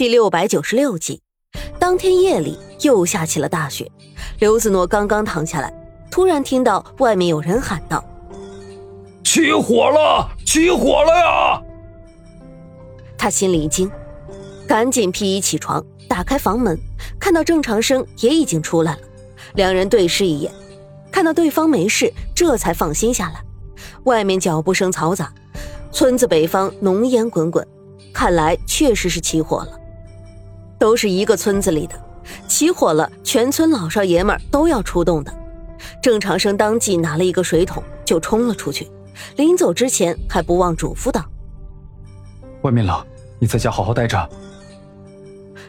[0.00, 1.20] 第六百九十六集，
[1.78, 3.86] 当天夜里又下起了大雪。
[4.38, 5.70] 刘子诺刚刚躺下来，
[6.10, 8.02] 突然听到外面有人喊道
[9.22, 10.26] ：“起火了！
[10.46, 11.62] 起火了呀！”
[13.18, 13.90] 他心里一惊，
[14.66, 16.80] 赶紧披衣起床，打开房门，
[17.18, 19.00] 看到郑长生也已经出来了。
[19.52, 20.50] 两人对视一眼，
[21.12, 23.44] 看到对方没事，这才放心下来。
[24.04, 25.30] 外面脚步声嘈杂，
[25.92, 27.68] 村子北方浓烟滚滚，
[28.14, 29.76] 看来确实是起火了。
[30.80, 31.94] 都是一个村子里的，
[32.48, 35.32] 起火了，全村老少爷们都要出动的。
[36.02, 38.90] 郑长生当即拿了一个水桶就冲了出去，
[39.36, 41.22] 临走之前还不忘嘱咐道
[42.62, 43.06] ：“外面冷，
[43.38, 44.28] 你在家好好待着。”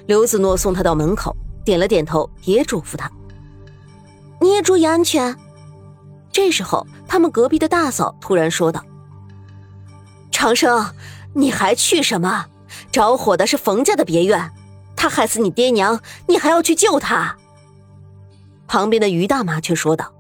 [0.07, 1.35] 刘子诺送他到门口，
[1.66, 3.11] 点了点头，也嘱咐他
[4.39, 5.35] ：“你也注意安全。”
[6.31, 8.81] 这时候，他们隔壁的大嫂突然说道
[10.31, 10.93] ：“长生，
[11.33, 12.45] 你还去什么？
[12.93, 14.49] 着火的是冯家的别院。”
[15.01, 17.35] 他害死你爹娘，你还要去救他？
[18.67, 20.13] 旁边的于大妈却说道：“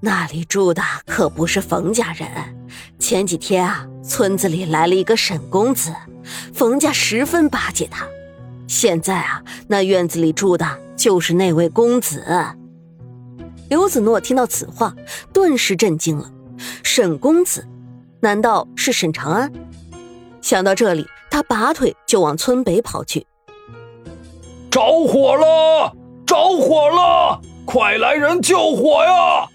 [0.00, 2.26] 那里住的可不是冯家人。
[2.98, 5.94] 前几天啊，村子里来了一个沈公子，
[6.54, 8.06] 冯家十分巴结他。
[8.66, 12.24] 现在啊，那院子里住的就是那位公子。”
[13.68, 14.96] 刘子诺听到此话，
[15.34, 16.32] 顿时震惊了。
[16.82, 17.68] 沈公子，
[18.20, 19.52] 难道是沈长安？
[20.40, 23.26] 想到这里，他拔腿就往村北跑去。
[24.74, 25.94] 着火了！
[26.26, 27.40] 着火了！
[27.64, 29.48] 快来人救火呀！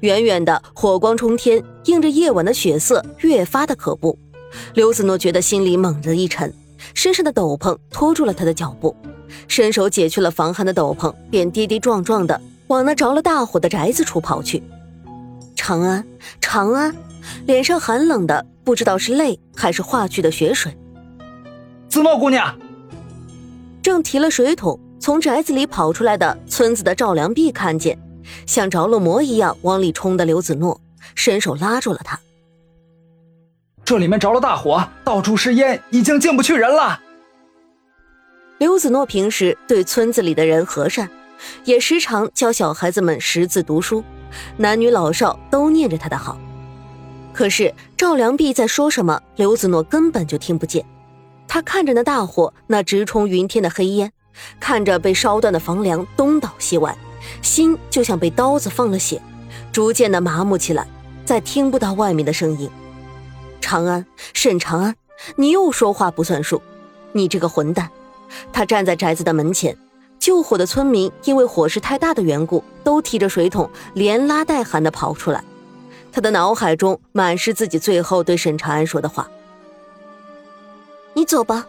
[0.00, 4.18] 远远的火光冲天，映着夜晚的血色，越发的可怖。
[4.72, 6.50] 刘子诺觉得心里猛地一沉，
[6.94, 8.96] 身上的斗篷拖住了他的脚步，
[9.46, 14.62] 伸手解去了防寒的斗篷，便跌跌撞撞的往那着了大火的宅子处跑去。
[15.54, 16.02] 长安，
[16.40, 16.96] 长安，
[17.44, 20.74] 脸上寒冷的不知道是泪还是化去的血水。
[21.90, 22.58] 子诺姑娘。
[23.82, 27.98] 正提了水桶从宅子里跑出来的村子的赵良弼看见，
[28.46, 30.78] 像着了魔一样往里冲的刘子诺，
[31.14, 32.18] 伸手拉住了他。
[33.84, 37.00] 这里面着了大火，到处是烟，已经进不去人了。
[38.58, 41.08] 刘子诺平时对村子里的人和善，
[41.64, 44.04] 也时常教小孩子们识字读书，
[44.58, 46.38] 男女老少都念着他的好。
[47.32, 50.84] 可是赵良弼在说什么，刘子诺根本就听不见。
[51.52, 54.12] 他看着那大火，那直冲云天的黑烟，
[54.60, 56.96] 看着被烧断的房梁东倒西歪，
[57.42, 59.20] 心就像被刀子放了血，
[59.72, 60.86] 逐渐的麻木起来，
[61.24, 62.70] 再听不到外面的声音。
[63.60, 64.94] 长安，沈长安，
[65.34, 66.62] 你又说话不算数，
[67.10, 67.90] 你这个混蛋！
[68.52, 69.76] 他站在宅子的门前，
[70.20, 75.42] 救火的村民因为火势太大的缘故，都提着水桶连拉带喊的跑出来。
[76.12, 79.28] 他的脑海中满是自己最后对沈长安说的话。
[81.20, 81.66] 你走吧，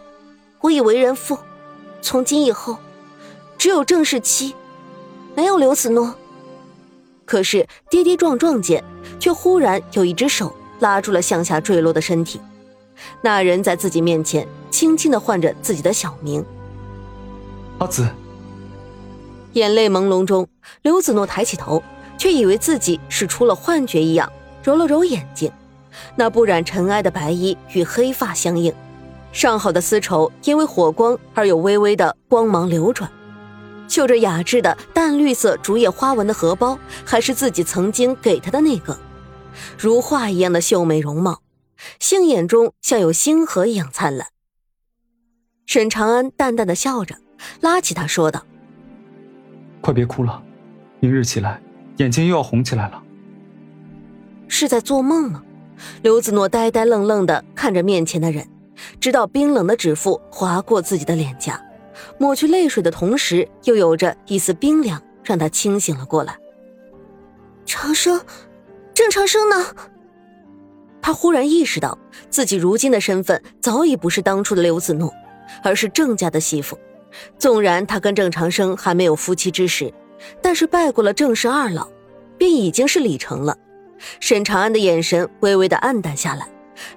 [0.62, 1.38] 我已为人父，
[2.00, 2.78] 从今以后，
[3.58, 4.54] 只有郑世妻，
[5.34, 6.14] 没有刘子诺。
[7.26, 8.82] 可是跌跌撞撞间，
[9.20, 12.40] 却忽然有一只手拉住了向下坠落的身体。
[13.20, 16.42] 那人在自己面前轻轻的唤着自己的小名，
[17.76, 18.08] 阿紫。
[19.52, 20.48] 眼泪朦胧中，
[20.80, 21.82] 刘子诺抬起头，
[22.16, 24.32] 却以为自己是出了幻觉一样，
[24.62, 25.52] 揉了揉眼睛，
[26.16, 28.72] 那不染尘埃的白衣与黑发相映。
[29.32, 33.10] 上好的丝绸因为火光而有微微的光芒流转，
[33.88, 38.96] 绣着雅致的淡绿色竹叶花纹的荷包，还是自己曾经给他的那个，
[39.78, 41.40] 如画一样的秀美容貌，
[41.98, 44.28] 杏眼中像有星河一样灿烂。
[45.64, 47.16] 沈长安淡淡的笑着，
[47.60, 48.44] 拉起他说道
[49.80, 50.42] ：“快别哭了，
[51.00, 51.60] 明日起来
[51.96, 53.02] 眼睛又要红起来了。”
[54.46, 55.42] 是在做梦吗？
[56.02, 58.46] 刘子诺呆呆愣愣的看着面前的人。
[59.02, 61.60] 直到冰冷的指腹划过自己的脸颊，
[62.18, 66.38] 抹去泪水的同时，又有着一丝冰凉，让他清醒了过来。
[67.66, 68.20] 长生，
[68.94, 69.66] 郑长生呢？
[71.00, 71.98] 他忽然意识到，
[72.30, 75.12] 自己如今的身份早已不是当初的刘子诺，
[75.64, 76.78] 而是郑家的媳妇。
[77.40, 79.92] 纵然他跟郑长生还没有夫妻之实，
[80.40, 81.88] 但是拜过了郑氏二老，
[82.38, 83.58] 便已经是李程了。
[84.20, 86.46] 沈长安的眼神微微的暗淡下来，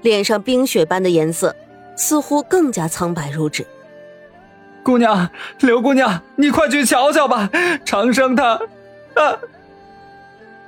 [0.03, 1.55] 脸上冰雪般的颜色。
[1.95, 3.65] 似乎更加苍白如纸。
[4.83, 7.49] 姑娘，刘姑娘，你快去瞧瞧吧，
[7.83, 8.53] 长生他，
[9.15, 9.39] 啊！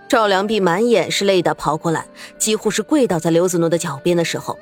[0.08, 2.06] 赵良弼满眼是泪的跑过来，
[2.38, 4.58] 几乎是跪倒在刘子诺的脚边的时候，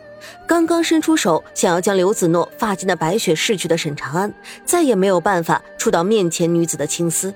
[0.48, 4.34] 刚刚伸出手想要将刘子诺发间的白雪拭去的沈长安，
[4.66, 7.34] 再也没有办法触到面前女子的青丝。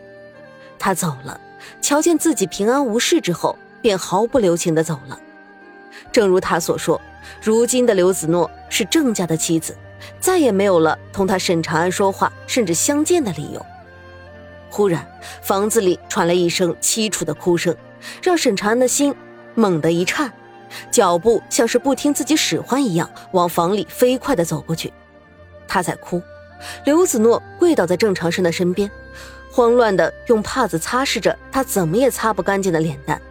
[0.80, 1.40] 他走了，
[1.82, 5.20] 瞧见自己平安无事之后，便毫不留情的走了。
[6.12, 7.00] 正如他所说。
[7.42, 9.76] 如今的刘子诺是郑家的妻子，
[10.20, 13.64] 再也没有了同他沈长安说话甚至相见的理由。
[14.70, 15.06] 忽然，
[15.42, 17.76] 房子里传来一声凄楚的哭声，
[18.24, 19.14] 让沈长安的心
[19.54, 20.32] 猛地一颤，
[20.90, 24.92] 脚步像是不听自己使唤一样往房里飞快地走过去。
[25.68, 26.22] 他在哭，
[26.86, 28.90] 刘子诺跪倒在郑长生的身边，
[29.52, 33.22] 慌乱地用帕子擦拭着他怎么也擦不干净的脸蛋，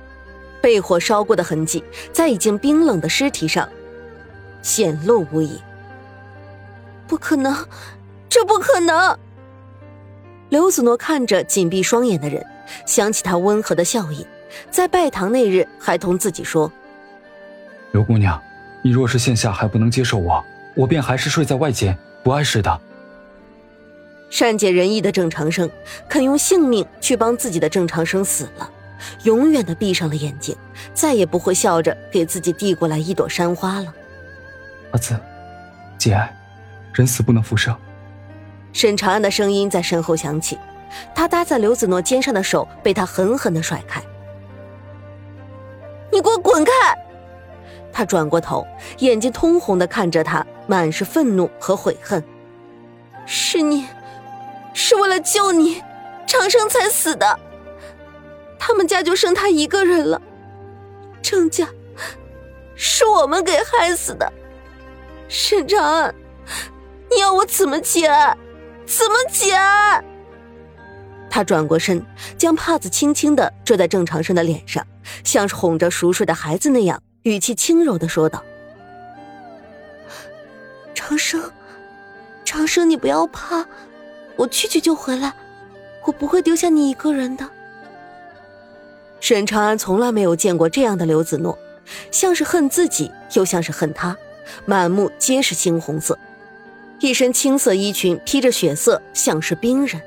[0.60, 1.82] 被火烧过的痕迹
[2.12, 3.69] 在已经冰冷的尸体上
[4.62, 5.58] 显露无遗。
[7.06, 7.56] 不可能，
[8.28, 9.16] 这不可能！
[10.50, 12.44] 刘子诺看着紧闭双眼的人，
[12.87, 14.26] 想起他温和的笑意，
[14.70, 16.70] 在拜堂那日还同自己说
[17.93, 18.40] ：“刘姑娘，
[18.82, 20.44] 你若是现下还不能接受我，
[20.75, 22.81] 我便还是睡在外间，不碍事的。”
[24.31, 25.70] 善解人意的郑长生
[26.08, 28.70] 肯用性命去帮自己的郑长生死了，
[29.23, 30.56] 永远的闭上了眼睛，
[30.95, 33.93] 再也不会笑着给自己递过来一朵山花了。
[34.93, 35.19] 阿紫，
[35.99, 36.35] 节哀，
[36.95, 37.77] 人死不能复生。
[38.73, 40.59] 沈长安的声音在身后响起，
[41.15, 44.03] 他搭在刘子诺肩上的手被他狠狠的甩开。
[46.11, 46.73] 你给我滚开！
[47.93, 48.67] 他转过头，
[48.99, 52.23] 眼睛通红的看着他，满是愤怒和悔恨。
[53.27, 53.87] 是你，
[54.73, 55.83] 是为了救你，
[56.27, 57.39] 长生才死的。
[58.69, 60.20] 他们家就剩他一个人了，
[61.23, 61.67] 郑家
[62.75, 64.31] 是我们给害死的。
[65.26, 66.15] 沈长安，
[67.11, 68.11] 你要我怎么解？
[68.85, 69.55] 怎么解？
[71.31, 72.05] 他转过身，
[72.37, 74.87] 将帕子轻轻的遮在郑长生的脸上，
[75.25, 78.44] 像是哄着熟睡的孩子那样，语气轻柔的说道
[80.94, 81.50] ：“长生，
[82.44, 83.67] 长生，你不要怕，
[84.37, 85.32] 我去去就回来，
[86.05, 87.49] 我不会丢下你一个人的。”
[89.20, 91.59] 沈长安从来没有见过这样的刘子诺，
[92.11, 94.17] 像是恨自己，又像是恨他，
[94.65, 96.19] 满目皆是猩红色。
[97.00, 100.00] 一身青色衣裙披着血色，像是冰人。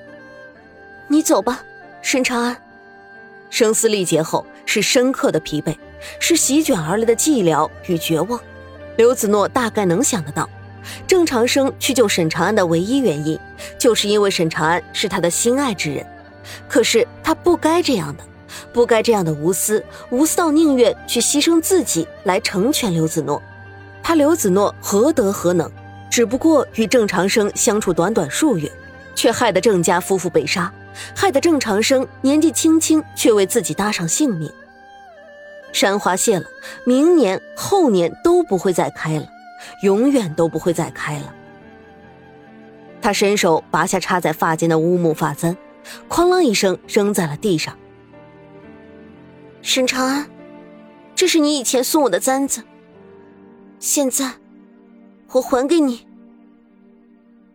[1.07, 1.63] 你走吧，
[2.01, 2.55] 沈长安。
[3.49, 5.75] 声嘶力竭后是深刻的疲惫，
[6.19, 8.39] 是席卷而来的寂寥与绝望。
[8.95, 10.49] 刘子诺大概能想得到，
[11.05, 13.37] 郑长生去救沈长安的唯一原因，
[13.77, 16.05] 就是因为沈长安是他的心爱之人。
[16.67, 18.23] 可是他不该这样的，
[18.73, 23.41] 不该这样的无私，无私到宁愿去牺牲自己来成全刘子诺。
[24.03, 25.71] 他刘子诺何德何能？
[26.09, 28.69] 只不过与郑长生相处短短数月，
[29.15, 30.69] 却害得郑家夫妇被杀，
[31.15, 34.51] 害得郑长生年纪轻轻却为自己搭上性命。
[35.71, 36.45] 山花谢了，
[36.85, 39.25] 明年后年都不会再开了，
[39.83, 41.33] 永远都不会再开了。
[43.01, 45.55] 他伸手拔下插在发间的乌木发簪，
[46.09, 47.73] 哐啷一声扔在了地上。
[49.61, 50.27] 沈长安，
[51.13, 52.63] 这是你以前送我的簪子，
[53.79, 54.33] 现在。
[55.33, 56.05] 我还给你。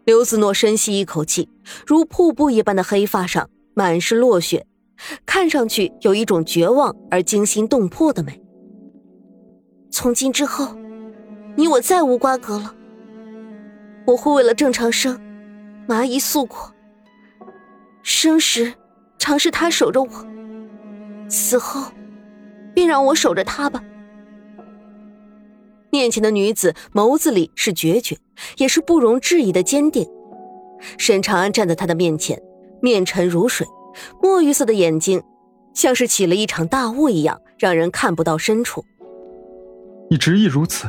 [0.05, 1.51] 刘子诺深吸一口气，
[1.87, 4.67] 如瀑布一般的黑发上满是落雪，
[5.27, 8.41] 看上去有一种绝望而惊心动魄的美。
[9.91, 10.75] 从今之后，
[11.55, 12.75] 你我再无瓜葛了。
[14.07, 15.21] 我会为了郑长生，
[15.87, 16.73] 麻衣素裹。
[18.03, 18.73] 生时
[19.19, 20.27] 常是他守着我，
[21.29, 21.93] 死后
[22.75, 23.83] 便让我守着他吧。
[25.91, 28.19] 面前的女子眸子里是决绝，
[28.59, 30.07] 也是不容置疑的坚定。
[30.99, 32.41] 沈长安站在他的面前，
[32.83, 33.67] 面沉如水，
[34.23, 35.23] 墨玉色的眼睛
[35.73, 38.85] 像是起了一场大雾一样，让人看不到深处。
[40.11, 40.87] 你执意如此？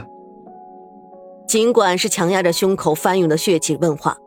[1.47, 4.17] 尽管是强压着胸口翻涌的血气问话，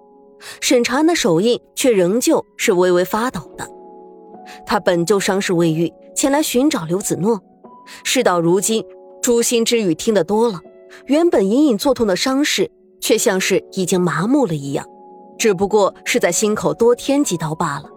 [0.63, 3.69] 沈长安的手印却仍旧是微微发抖的。
[4.65, 7.41] 他本就伤势未愈，前来寻找刘子诺，
[8.05, 8.85] 事到如今，
[9.23, 10.61] 诛心之语听得多了。
[11.07, 14.87] 原本隐隐作痛的伤势，却像是已经麻木了一样，
[15.39, 17.89] 只不过是在心口多添几刀罢了。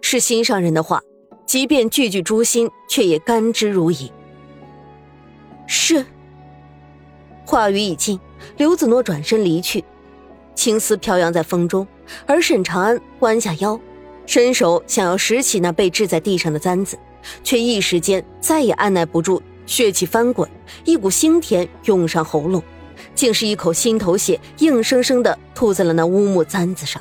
[0.00, 1.00] 是心上人的话，
[1.46, 4.10] 即便句句诛心，却也甘之如饴。
[5.66, 6.04] 是。
[7.46, 8.18] 话语已尽，
[8.56, 9.84] 刘子诺转身离去，
[10.54, 11.86] 青丝飘扬在风中，
[12.26, 13.78] 而沈长安弯下腰，
[14.24, 16.96] 伸手想要拾起那被掷在地上的簪子，
[17.42, 19.42] 却一时间再也按耐不住。
[19.66, 20.48] 血气翻滚，
[20.84, 22.60] 一股腥甜涌上喉咙，
[23.14, 27.00] 竟是一口心头血，硬生生的吐在了那乌木簪子上。